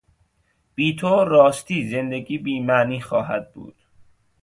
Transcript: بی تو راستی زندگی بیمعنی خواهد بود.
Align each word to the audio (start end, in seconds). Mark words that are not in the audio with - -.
بی 0.75 0.95
تو 0.95 1.23
راستی 1.25 1.89
زندگی 1.89 2.37
بیمعنی 2.37 3.01
خواهد 3.01 3.53
بود. 3.53 3.75